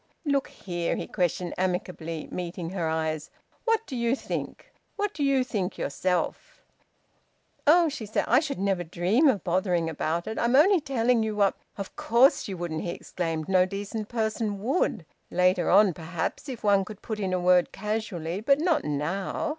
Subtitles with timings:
[0.25, 3.29] "Look here," he questioned amicably, meeting her eyes,
[3.65, 4.73] "what do you think?
[4.95, 6.63] What do you think yourself?"
[7.67, 10.39] "Oh!" she said, "I should never dream of bothering about it.
[10.39, 13.47] I'm only telling you what" "Of course you wouldn't!" he exclaimed.
[13.47, 15.05] "No decent person would.
[15.29, 18.41] Later on, perhaps, if one could put in a word casually!
[18.41, 19.49] But not now!